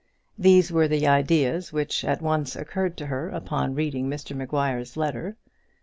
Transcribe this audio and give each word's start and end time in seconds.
These 0.35 0.71
were 0.71 0.87
the 0.87 1.05
ideas 1.07 1.71
which 1.71 2.03
at 2.03 2.23
once 2.23 2.55
occurred 2.55 2.97
to 2.97 3.05
her 3.05 3.29
upon 3.29 3.69
her 3.73 3.75
reading 3.75 4.09
Mr 4.09 4.35
Maguire's 4.35 4.97
letter. 4.97 5.37